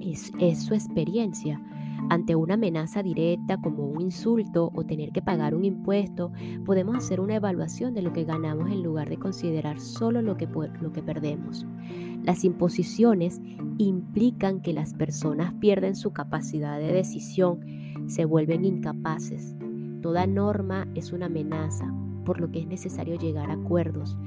es, 0.02 0.32
su 0.64 0.74
experiencia 0.74 1.62
ante 2.10 2.36
una 2.36 2.56
amenaza 2.56 3.02
directa 3.04 3.60
como 3.62 3.88
un 3.88 4.02
insulto 4.02 4.72
o 4.74 4.84
tener 4.84 5.12
que 5.12 5.22
pagar 5.22 5.56
un 5.56 5.66
impuesto, 5.66 6.32
podemos 6.66 6.96
hacer 6.96 7.20
una 7.20 7.36
evaluación 7.36 7.94
de 7.94 8.02
lo 8.02 8.14
que 8.14 8.24
ganamos 8.24 8.70
en 8.70 8.84
lugar 8.84 9.10
de 9.10 9.18
considerar 9.18 9.80
solo 9.80 10.22
lo 10.22 10.38
que, 10.38 10.48
lo 10.82 10.92
que 10.92 11.02
perdemos. 11.02 11.66
Las 12.24 12.44
imposiciones 12.44 13.42
implican 13.78 14.62
que 14.62 14.74
las 14.74 14.94
personas 14.94 15.54
pierden 15.56 15.96
su 15.96 16.12
capacidad 16.12 16.80
de 16.80 16.92
decisión, 16.92 17.60
se 18.08 18.26
vuelven 18.26 18.66
incapaces. 18.66 19.56
Toda 20.02 20.28
norma 20.28 20.88
es 20.96 21.12
una 21.12 21.26
amenaza, 21.26 21.92
por 22.26 22.40
lo 22.40 22.52
que 22.52 22.60
es 22.60 22.68
necesario 22.68 23.18
llegar 23.18 23.50
a 23.50 23.56
acuerdos. 23.56 24.18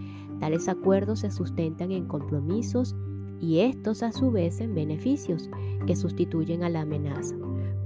Tales 0.41 0.69
acuerdos 0.69 1.21
se 1.21 1.31
sustentan 1.31 1.93
en 1.93 2.07
compromisos 2.07 2.97
y 3.41 3.61
estos 3.61 4.03
a 4.03 4.13
su 4.13 4.31
vez 4.31 4.61
en 4.61 4.75
beneficios 4.75 5.49
que 5.87 5.97
sustituyen 5.97 6.63
a 6.65 6.69
la 6.69 6.83
amenaza. 6.83 7.37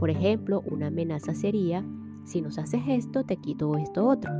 Por 0.03 0.11
ejemplo, 0.11 0.65
una 0.69 0.89
amenaza 0.89 1.33
sería, 1.33 1.87
si 2.25 2.43
nos 2.43 2.59
haces 2.59 2.83
esto, 2.89 3.23
te 3.23 3.37
quito 3.37 3.77
esto 3.77 4.05
otro. 4.05 4.33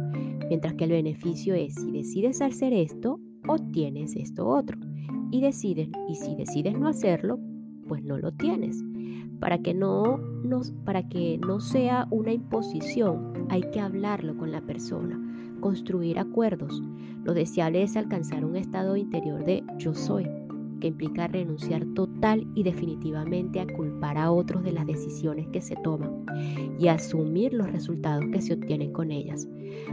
Mientras 0.49 0.75
que 0.75 0.83
el 0.83 0.91
beneficio 0.91 1.55
es, 1.55 1.77
si 1.77 1.93
decides 1.93 2.43
hacer 2.43 2.73
esto, 2.73 3.21
obtienes 3.47 4.17
esto 4.17 4.49
otro. 4.49 4.77
Y 5.31 5.41
decides, 5.41 5.89
y 6.09 6.17
si 6.17 6.35
decides 6.35 6.77
no 6.77 6.89
hacerlo, 6.89 7.39
pues 7.87 8.03
no 8.03 8.19
lo 8.19 8.33
tienes. 8.33 8.83
Para 9.39 9.59
que 9.59 9.73
no, 9.73 10.19
para 10.85 11.09
que 11.09 11.39
no 11.39 11.61
sea 11.61 12.09
una 12.11 12.33
imposición, 12.33 13.47
hay 13.49 13.63
que 13.71 13.79
hablarlo 13.79 14.37
con 14.37 14.51
la 14.51 14.63
persona, 14.63 15.17
construir 15.61 16.19
acuerdos. 16.19 16.83
Lo 17.23 17.35
deseable 17.35 17.85
es 17.85 17.97
alcanzar 17.97 18.45
un 18.45 18.57
estado 18.57 18.97
interior 18.97 19.45
de 19.45 19.63
yo 19.79 19.95
soy 19.95 20.27
que 20.83 20.89
implica 20.89 21.29
renunciar 21.29 21.87
total 21.95 22.45
y 22.57 22.65
definitivamente 22.65 23.61
a 23.61 23.67
culpar 23.69 24.19
a 24.19 24.33
otros 24.33 24.65
de 24.65 24.73
las 24.73 24.85
decisiones 24.85 25.47
que 25.53 25.61
se 25.61 25.77
toman 25.77 26.27
y 26.77 26.89
asumir 26.89 27.55
los 27.55 27.71
resultados 27.71 28.25
que 28.33 28.43
se 28.43 28.55
obtienen 28.55 28.93
con 28.93 29.13
ellas. 29.13 29.47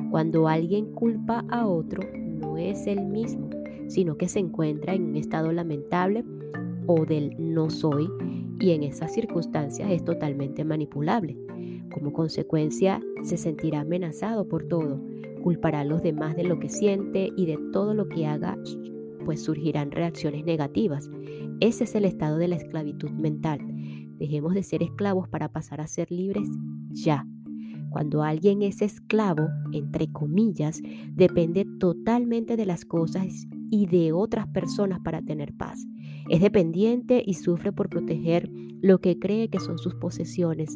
Cuando 0.09 0.47
alguien 0.47 0.91
culpa 0.93 1.45
a 1.49 1.67
otro, 1.67 2.01
no 2.17 2.57
es 2.57 2.87
el 2.87 3.05
mismo, 3.05 3.51
sino 3.87 4.17
que 4.17 4.27
se 4.27 4.39
encuentra 4.39 4.95
en 4.95 5.03
un 5.03 5.15
estado 5.15 5.51
lamentable 5.51 6.25
o 6.87 7.05
del 7.05 7.35
no 7.37 7.69
soy 7.69 8.09
y 8.59 8.71
en 8.71 8.81
esas 8.81 9.13
circunstancias 9.13 9.91
es 9.91 10.03
totalmente 10.03 10.65
manipulable. 10.65 11.37
Como 11.93 12.13
consecuencia, 12.13 12.99
se 13.21 13.37
sentirá 13.37 13.81
amenazado 13.81 14.47
por 14.47 14.63
todo, 14.63 14.99
culpará 15.43 15.81
a 15.81 15.85
los 15.85 16.01
demás 16.01 16.35
de 16.35 16.45
lo 16.45 16.59
que 16.59 16.69
siente 16.69 17.29
y 17.37 17.45
de 17.45 17.59
todo 17.71 17.93
lo 17.93 18.09
que 18.09 18.25
haga, 18.25 18.57
pues 19.29 19.43
surgirán 19.43 19.91
reacciones 19.91 20.43
negativas. 20.43 21.07
Ese 21.59 21.83
es 21.83 21.93
el 21.93 22.05
estado 22.05 22.39
de 22.39 22.47
la 22.47 22.55
esclavitud 22.55 23.11
mental. 23.11 23.59
Dejemos 24.17 24.55
de 24.55 24.63
ser 24.63 24.81
esclavos 24.81 25.29
para 25.29 25.49
pasar 25.49 25.81
a 25.81 25.87
ser 25.87 26.09
libres 26.09 26.49
ya. 26.89 27.27
Cuando 27.91 28.23
alguien 28.23 28.63
es 28.63 28.81
esclavo, 28.81 29.47
entre 29.71 30.11
comillas, 30.11 30.81
depende 31.11 31.67
totalmente 31.79 32.57
de 32.57 32.65
las 32.65 32.85
cosas 32.85 33.45
y 33.69 33.85
de 33.85 34.13
otras 34.13 34.47
personas 34.47 34.99
para 34.99 35.21
tener 35.21 35.53
paz. 35.53 35.85
Es 36.27 36.41
dependiente 36.41 37.21
y 37.23 37.35
sufre 37.35 37.71
por 37.71 37.87
proteger 37.87 38.49
lo 38.81 38.97
que 38.97 39.19
cree 39.19 39.51
que 39.51 39.59
son 39.59 39.77
sus 39.77 39.93
posesiones, 39.93 40.75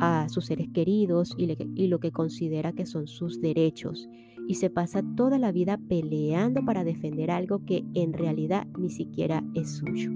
a 0.00 0.28
sus 0.28 0.46
seres 0.46 0.66
queridos 0.74 1.36
y, 1.38 1.86
lo 1.86 2.00
que 2.00 2.10
considera 2.10 2.72
que 2.72 2.84
son 2.84 3.06
sus 3.06 3.40
derechos. 3.40 4.08
Y 4.48 4.54
se 4.54 4.70
pasa 4.70 5.02
toda 5.16 5.38
la 5.38 5.52
vida 5.52 5.78
peleando 5.88 6.64
para 6.64 6.84
defender 6.84 7.30
algo 7.30 7.64
que 7.64 7.84
en 7.94 8.12
realidad 8.12 8.66
ni 8.78 8.90
siquiera 8.90 9.44
es 9.54 9.76
suyo. 9.76 10.10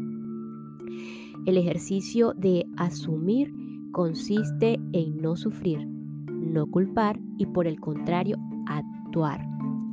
El 1.47 1.57
ejercicio 1.57 2.33
de 2.35 2.67
asumir 2.77 3.53
consiste 3.93 4.81
en 4.93 5.23
no 5.23 5.37
sufrir, 5.37 5.87
no 5.87 6.67
culpar 6.67 7.21
y 7.39 7.47
por 7.47 7.67
el 7.67 7.81
contrario 7.81 8.37
actuar. 8.67 9.47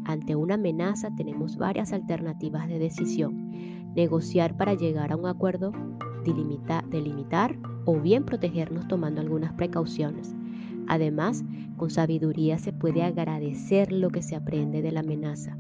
Ante 0.06 0.36
una 0.36 0.56
amenaza 0.56 1.16
tenemos 1.16 1.58
varias 1.58 1.94
alternativas 1.94 2.68
de 2.68 2.80
decisión. 2.80 3.52
Negociar 3.96 4.58
para 4.58 4.74
llegar 4.74 5.12
a 5.12 5.16
un 5.16 5.28
acuerdo, 5.28 5.72
delimitar, 6.24 7.58
o 7.86 8.00
bien 8.00 8.25
protegernos 8.25 8.88
tomando 8.88 9.22
algunas 9.22 9.54
precauciones. 9.54 10.36
Además, 10.88 11.44
con 11.78 11.90
sabiduría 11.90 12.58
se 12.58 12.74
puede 12.74 13.04
agradecer 13.04 13.92
lo 13.92 14.10
que 14.10 14.22
se 14.22 14.36
aprende 14.36 14.82
de 14.82 14.92
la 14.92 15.02
amenaza, 15.02 15.58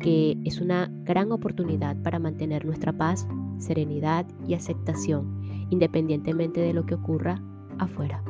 que 0.00 0.36
es 0.44 0.60
una 0.60 0.90
gran 1.04 1.32
oportunidad 1.32 1.96
para 2.02 2.18
mantener 2.18 2.64
nuestra 2.64 2.92
paz, 2.92 3.26
serenidad 3.58 4.26
y 4.46 4.54
aceptación, 4.54 5.40
independientemente 5.70 6.60
de 6.60 6.74
lo 6.74 6.86
que 6.86 6.94
ocurra 6.94 7.42
afuera. 7.78 8.22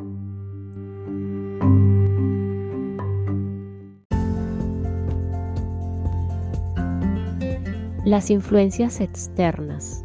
Las 8.04 8.30
influencias 8.30 9.00
externas. 9.00 10.03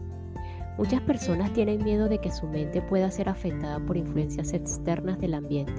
Muchas 0.79 1.01
personas 1.01 1.51
tienen 1.51 1.83
miedo 1.83 2.07
de 2.07 2.19
que 2.19 2.31
su 2.31 2.47
mente 2.47 2.81
pueda 2.81 3.11
ser 3.11 3.27
afectada 3.27 3.81
por 3.81 3.97
influencias 3.97 4.53
externas 4.53 5.19
del 5.19 5.33
ambiente. 5.33 5.73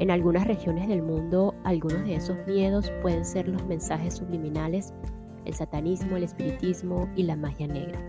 En 0.00 0.10
algunas 0.10 0.48
regiones 0.48 0.88
del 0.88 1.02
mundo, 1.02 1.54
algunos 1.62 2.02
de 2.02 2.16
esos 2.16 2.36
miedos 2.44 2.90
pueden 3.00 3.24
ser 3.24 3.46
los 3.46 3.64
mensajes 3.66 4.14
subliminales, 4.14 4.92
el 5.44 5.54
satanismo, 5.54 6.16
el 6.16 6.24
espiritismo 6.24 7.08
y 7.14 7.22
la 7.22 7.36
magia 7.36 7.68
negra. 7.68 8.00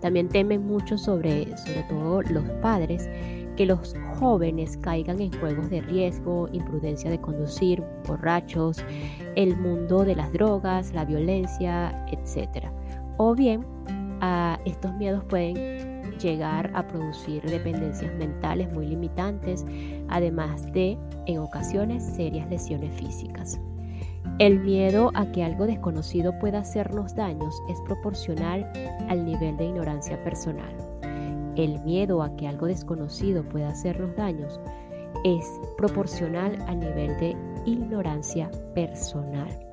También 0.00 0.28
temen 0.28 0.64
mucho 0.64 0.96
sobre, 0.96 1.52
todo 1.88 2.22
los 2.22 2.44
padres, 2.62 3.10
que 3.56 3.66
los 3.66 3.96
jóvenes 4.20 4.76
caigan 4.76 5.20
en 5.20 5.32
juegos 5.40 5.70
de 5.70 5.80
riesgo, 5.80 6.48
imprudencia 6.52 7.10
de 7.10 7.20
conducir, 7.20 7.82
borrachos, 8.06 8.84
el 9.34 9.56
mundo 9.56 10.04
de 10.04 10.14
las 10.14 10.32
drogas, 10.32 10.94
la 10.94 11.04
violencia, 11.04 12.06
etc. 12.12 12.68
O 13.16 13.34
bien 13.34 13.73
estos 14.64 14.94
miedos 14.94 15.24
pueden 15.24 15.94
llegar 16.18 16.70
a 16.74 16.86
producir 16.86 17.42
dependencias 17.42 18.14
mentales 18.14 18.72
muy 18.72 18.86
limitantes, 18.86 19.64
además 20.08 20.72
de, 20.72 20.98
en 21.26 21.38
ocasiones, 21.38 22.04
serias 22.04 22.48
lesiones 22.48 22.94
físicas. 22.94 23.60
El 24.38 24.60
miedo 24.60 25.10
a 25.14 25.26
que 25.26 25.44
algo 25.44 25.66
desconocido 25.66 26.36
pueda 26.38 26.60
hacernos 26.60 27.14
daños 27.14 27.54
es 27.68 27.80
proporcional 27.82 28.68
al 29.08 29.24
nivel 29.24 29.56
de 29.56 29.66
ignorancia 29.66 30.22
personal. 30.24 30.74
El 31.56 31.78
miedo 31.84 32.22
a 32.22 32.34
que 32.36 32.48
algo 32.48 32.66
desconocido 32.66 33.44
pueda 33.44 33.68
hacernos 33.68 34.16
daños 34.16 34.60
es 35.22 35.46
proporcional 35.76 36.58
al 36.66 36.80
nivel 36.80 37.16
de 37.20 37.36
ignorancia 37.64 38.50
personal. 38.74 39.63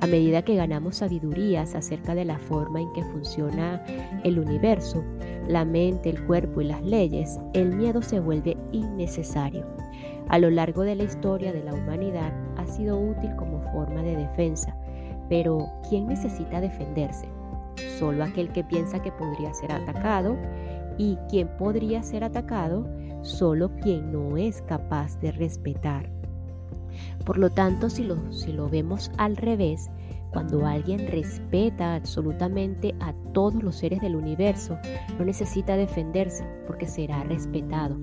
A 0.00 0.06
medida 0.06 0.42
que 0.42 0.54
ganamos 0.54 0.96
sabidurías 0.96 1.74
acerca 1.74 2.14
de 2.14 2.24
la 2.24 2.38
forma 2.38 2.80
en 2.80 2.92
que 2.92 3.02
funciona 3.02 3.82
el 4.22 4.38
universo, 4.38 5.02
la 5.48 5.64
mente, 5.64 6.10
el 6.10 6.24
cuerpo 6.24 6.60
y 6.60 6.66
las 6.66 6.82
leyes, 6.84 7.40
el 7.52 7.74
miedo 7.74 8.00
se 8.00 8.20
vuelve 8.20 8.56
innecesario. 8.70 9.66
A 10.28 10.38
lo 10.38 10.50
largo 10.50 10.82
de 10.82 10.94
la 10.94 11.02
historia 11.02 11.52
de 11.52 11.64
la 11.64 11.74
humanidad 11.74 12.32
ha 12.56 12.66
sido 12.66 12.96
útil 12.96 13.34
como 13.36 13.60
forma 13.72 14.02
de 14.02 14.14
defensa, 14.14 14.76
pero 15.28 15.68
¿quién 15.88 16.06
necesita 16.06 16.60
defenderse? 16.60 17.28
Solo 17.98 18.22
aquel 18.22 18.52
que 18.52 18.62
piensa 18.62 19.02
que 19.02 19.10
podría 19.10 19.52
ser 19.52 19.72
atacado 19.72 20.36
y 20.96 21.16
quien 21.28 21.48
podría 21.56 22.04
ser 22.04 22.22
atacado, 22.22 22.88
solo 23.22 23.74
quien 23.80 24.12
no 24.12 24.36
es 24.36 24.62
capaz 24.62 25.18
de 25.18 25.32
respetar 25.32 26.17
por 27.24 27.38
lo 27.38 27.50
tanto, 27.50 27.90
si 27.90 28.04
lo, 28.04 28.32
si 28.32 28.52
lo 28.52 28.68
vemos 28.68 29.10
al 29.18 29.36
revés, 29.36 29.90
cuando 30.30 30.66
alguien 30.66 31.06
respeta 31.08 31.94
absolutamente 31.94 32.94
a 33.00 33.12
todos 33.32 33.62
los 33.62 33.76
seres 33.76 34.00
del 34.00 34.16
universo, 34.16 34.78
no 35.18 35.24
necesita 35.24 35.76
defenderse 35.76 36.44
porque 36.66 36.86
será 36.86 37.22
respetado. 37.24 37.96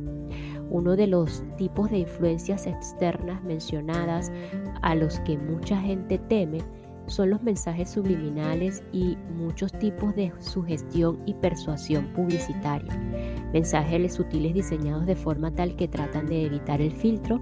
Uno 0.69 0.95
de 0.95 1.07
los 1.07 1.43
tipos 1.57 1.91
de 1.91 1.99
influencias 1.99 2.65
externas 2.65 3.43
mencionadas 3.43 4.31
a 4.81 4.95
los 4.95 5.19
que 5.19 5.37
mucha 5.37 5.79
gente 5.79 6.17
teme 6.17 6.59
son 7.07 7.29
los 7.29 7.43
mensajes 7.43 7.89
subliminales 7.89 8.83
y 8.91 9.17
muchos 9.37 9.71
tipos 9.73 10.15
de 10.15 10.31
sugestión 10.39 11.21
y 11.25 11.33
persuasión 11.35 12.07
publicitaria. 12.13 12.93
Mensajes 13.53 14.13
sutiles 14.13 14.53
diseñados 14.53 15.05
de 15.05 15.15
forma 15.15 15.51
tal 15.51 15.75
que 15.75 15.87
tratan 15.87 16.25
de 16.25 16.45
evitar 16.45 16.81
el 16.81 16.91
filtro 16.91 17.39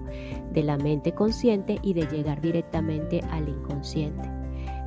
de 0.52 0.62
la 0.62 0.76
mente 0.76 1.12
consciente 1.12 1.78
y 1.82 1.94
de 1.94 2.06
llegar 2.06 2.40
directamente 2.40 3.20
al 3.30 3.48
inconsciente. 3.48 4.30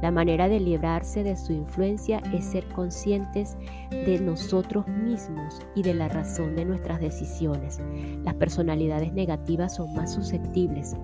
La 0.01 0.11
manera 0.11 0.47
de 0.47 0.59
librarse 0.59 1.23
de 1.23 1.35
su 1.35 1.53
influencia 1.53 2.21
es 2.31 2.45
ser 2.45 2.67
conscientes 2.69 3.57
de 3.89 4.19
nosotros 4.19 4.87
mismos 4.87 5.59
y 5.73 5.81
de 5.81 5.95
la 5.95 6.07
razón 6.07 6.55
de 6.55 6.65
nuestras 6.65 7.01
decisiones. 7.01 7.81
Las 8.23 8.35
personalidades 8.35 9.11
negativas 9.13 9.75
son 9.75 9.95
más 9.95 10.13
susceptibles, 10.13 10.95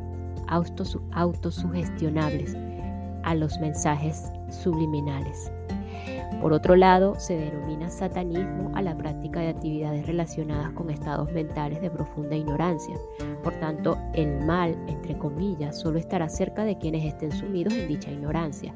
autosugestionables 0.47 2.55
a 3.23 3.35
los 3.35 3.59
mensajes 3.59 4.31
subliminales. 4.49 5.51
Por 6.41 6.51
otro 6.51 6.75
lado, 6.75 7.17
se 7.19 7.37
denomina 7.37 7.89
satanismo 7.89 8.71
a 8.75 8.81
la 8.81 8.97
práctica 8.97 9.39
de 9.39 9.47
actividades 9.47 10.05
relacionadas 10.05 10.71
con 10.73 10.89
estados 10.89 11.31
mentales 11.31 11.81
de 11.81 11.89
profunda 11.89 12.35
ignorancia. 12.35 12.97
Por 13.43 13.53
tanto, 13.61 13.97
el 14.13 14.45
mal, 14.45 14.75
entre 14.87 15.17
comillas, 15.17 15.79
solo 15.79 15.99
estará 15.99 16.27
cerca 16.27 16.65
de 16.65 16.77
quienes 16.77 17.05
estén 17.05 17.31
sumidos 17.31 17.73
en 17.73 17.87
dicha 17.87 18.11
ignorancia. 18.11 18.73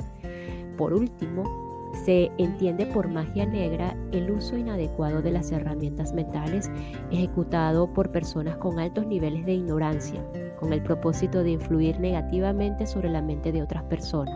Por 0.77 0.93
último, 0.93 1.66
se 2.05 2.31
entiende 2.37 2.85
por 2.85 3.07
magia 3.07 3.45
negra 3.45 3.95
el 4.11 4.31
uso 4.31 4.57
inadecuado 4.57 5.21
de 5.21 5.31
las 5.31 5.51
herramientas 5.51 6.13
mentales 6.13 6.69
ejecutado 7.11 7.91
por 7.93 8.11
personas 8.11 8.57
con 8.57 8.79
altos 8.79 9.07
niveles 9.07 9.45
de 9.45 9.53
ignorancia, 9.53 10.23
con 10.59 10.73
el 10.73 10.83
propósito 10.83 11.43
de 11.43 11.51
influir 11.51 11.99
negativamente 11.99 12.85
sobre 12.87 13.09
la 13.09 13.21
mente 13.21 13.51
de 13.51 13.61
otras 13.61 13.83
personas. 13.83 14.35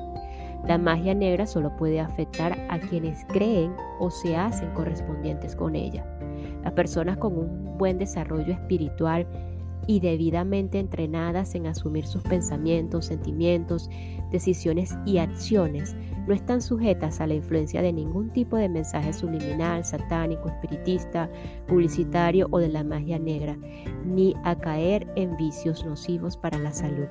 La 0.68 0.78
magia 0.78 1.16
negra 1.16 1.48
solo 1.48 1.76
puede 1.76 2.00
afectar 2.00 2.58
a 2.70 2.80
quienes 2.80 3.26
creen 3.26 3.74
o 4.00 4.12
se 4.12 4.36
hacen 4.36 4.72
correspondientes 4.74 5.56
con 5.56 5.76
ella. 5.76 6.06
Las 6.64 6.74
personas 6.74 7.18
con 7.18 7.38
un 7.38 7.78
buen 7.78 7.98
desarrollo 7.98 8.54
espiritual 8.54 9.26
y 9.88 10.00
debidamente 10.00 10.80
entrenadas 10.80 11.56
en 11.56 11.66
asumir 11.66 12.06
sus 12.06 12.22
pensamientos, 12.24 13.08
sentimientos, 13.08 13.90
decisiones 14.30 14.96
y 15.06 15.18
acciones 15.18 15.96
no 16.28 16.34
están 16.34 16.62
sujetas 16.62 17.20
a 17.22 17.28
la 17.28 17.34
influencia 17.34 17.82
de 17.82 17.94
ningún 17.94 18.30
tipo 18.32 18.58
de 18.58 18.70
mensaje 18.70 19.14
subliminal, 19.14 19.84
satánico, 19.84 20.50
espiritista, 20.50 21.30
publicitario 21.68 22.48
o 22.52 22.60
de 22.60 22.70
la 22.70 22.84
magia 22.84 23.20
negra, 23.20 23.58
ni 24.06 24.36
a 24.44 24.56
caer 24.56 25.08
en 25.16 25.36
vicios 25.38 25.86
nocivos 25.86 26.38
para 26.38 26.58
la 26.60 26.72
salud. 26.72 27.08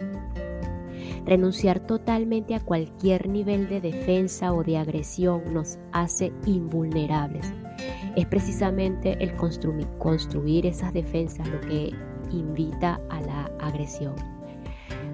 Renunciar 1.27 1.81
totalmente 1.81 2.55
a 2.55 2.61
cualquier 2.61 3.29
nivel 3.29 3.69
de 3.69 3.81
defensa 3.81 4.53
o 4.53 4.63
de 4.63 4.79
agresión 4.79 5.43
nos 5.53 5.79
hace 5.93 6.33
invulnerables. 6.47 7.53
Es 8.17 8.27
precisamente 8.27 9.17
el 9.23 9.35
construir, 9.37 10.67
esas 10.67 10.93
defensas 10.93 11.47
lo 11.49 11.61
que 11.61 11.93
invita 12.31 13.01
a 13.11 13.21
la 13.21 13.51
agresión. 13.61 14.15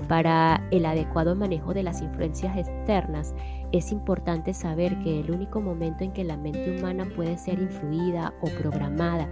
Para 0.09 0.67
el 0.71 0.87
adecuado 0.87 1.35
manejo 1.35 1.75
de 1.75 1.83
las 1.83 2.01
influencias 2.01 2.57
externas, 2.57 3.35
es 3.73 3.93
importante 3.93 4.55
saber 4.55 4.99
que 5.01 5.21
el 5.21 5.31
único 5.31 5.61
momento 5.61 6.05
en 6.05 6.13
que 6.13 6.25
la 6.25 6.37
mente 6.37 6.79
humana 6.79 7.07
puede 7.15 7.37
ser 7.39 7.59
influida 7.61 8.33
o 8.41 8.47
programada 8.61 9.29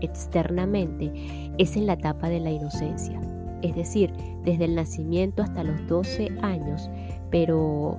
externamente 0.00 1.12
es 1.58 1.76
en 1.76 1.86
la 1.86 1.94
etapa 1.94 2.28
de 2.28 2.40
la 2.40 2.50
inocencia. 2.50 3.20
es 3.62 3.76
decir, 3.76 4.12
desde 4.42 4.64
el 4.64 4.74
nacimiento 4.74 5.40
hasta 5.40 5.62
los 5.62 5.86
12 5.86 6.36
años, 6.42 6.90
pero 7.30 7.96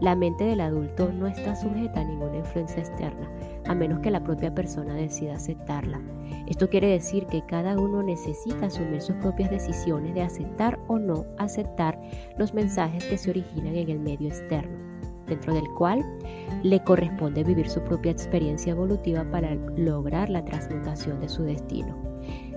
la 0.00 0.14
mente 0.14 0.44
del 0.44 0.60
adulto 0.60 1.12
no 1.12 1.26
está 1.26 1.54
sujeta 1.56 2.00
a 2.00 2.04
ninguna 2.04 2.38
influencia 2.38 2.78
externa, 2.78 3.28
a 3.66 3.74
menos 3.74 3.98
que 4.00 4.10
la 4.10 4.22
propia 4.22 4.54
persona 4.54 4.94
decida 4.94 5.34
aceptarla. 5.34 6.00
Esto 6.46 6.70
quiere 6.70 6.86
decir 6.86 7.26
que 7.26 7.44
cada 7.44 7.78
uno 7.78 8.02
necesita 8.02 8.66
asumir 8.66 9.02
sus 9.02 9.16
propias 9.16 9.50
decisiones 9.50 10.14
de 10.14 10.22
aceptar 10.22 10.78
o 10.88 10.98
no 10.98 11.26
aceptar 11.38 12.00
los 12.38 12.54
mensajes 12.54 13.04
que 13.04 13.18
se 13.18 13.30
originan 13.30 13.76
en 13.76 13.90
el 13.90 13.98
medio 13.98 14.28
externo, 14.28 14.78
dentro 15.30 15.54
del 15.54 15.68
cual 15.70 16.04
le 16.62 16.82
corresponde 16.84 17.42
vivir 17.42 17.68
su 17.68 17.80
propia 17.80 18.12
experiencia 18.12 18.72
evolutiva 18.72 19.24
para 19.30 19.54
lograr 19.54 20.28
la 20.28 20.44
transmutación 20.44 21.20
de 21.20 21.28
su 21.28 21.44
destino. 21.44 21.96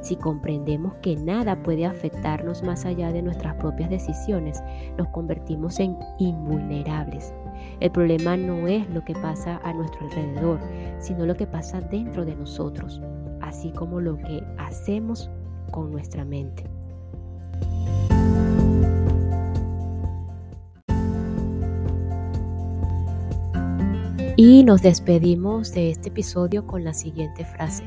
Si 0.02 0.18
comprendemos 0.18 0.96
que 0.96 1.16
nada 1.16 1.64
puede 1.64 1.86
afectarnos 1.86 2.62
más 2.62 2.84
allá 2.84 3.14
de 3.14 3.22
nuestras 3.22 3.56
propias 3.56 3.90
decisiones, 3.90 4.62
nos 4.98 5.08
convertimos 5.10 5.80
en 5.80 5.98
invulnerables. 6.20 7.34
El 7.80 7.92
problema 7.92 8.36
no 8.36 8.68
es 8.68 8.90
lo 8.90 9.06
que 9.06 9.14
pasa 9.14 9.62
a 9.64 9.72
nuestro 9.74 10.06
alrededor, 10.06 10.60
sino 11.00 11.26
lo 11.26 11.36
que 11.36 11.48
pasa 11.48 11.80
dentro 11.80 12.26
de 12.26 12.36
nosotros, 12.36 13.02
así 13.40 13.72
como 13.72 14.02
lo 14.02 14.18
que 14.18 14.44
hacemos 14.58 15.32
con 15.72 15.92
nuestra 15.92 16.26
mente. 16.26 16.66
Y 24.36 24.64
nos 24.64 24.82
despedimos 24.82 25.72
de 25.74 25.92
este 25.92 26.10
episodio 26.10 26.66
con 26.66 26.84
la 26.84 26.94
siguiente 26.94 27.46
frase. 27.46 27.84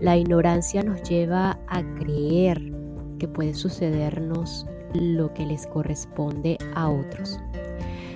La 0.00 0.16
ignorancia 0.16 0.82
nos 0.82 1.02
lleva 1.02 1.58
a 1.68 1.82
creer 1.96 2.72
que 3.18 3.28
puede 3.28 3.54
sucedernos 3.54 4.66
lo 4.94 5.34
que 5.34 5.44
les 5.44 5.66
corresponde 5.66 6.56
a 6.74 6.88
otros. 6.88 7.38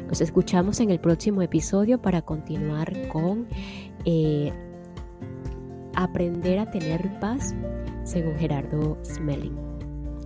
Nos 0.09 0.23
escuchamos 0.23 0.81
en 0.81 0.91
el 0.91 1.01
próximo 1.01 1.43
episodio 1.43 2.01
para 2.01 2.23
continuar 2.23 3.09
con 3.09 3.47
eh, 4.07 4.53
aprender 5.95 6.59
a 6.59 6.71
tener 6.71 7.21
paz 7.21 7.55
según 8.05 8.37
Gerardo 8.37 8.97
Smelling. 9.05 9.57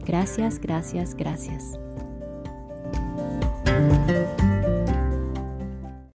Gracias, 0.06 0.60
gracias, 0.60 1.14
gracias. 1.16 1.78